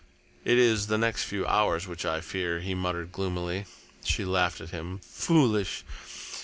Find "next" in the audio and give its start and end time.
0.97-1.25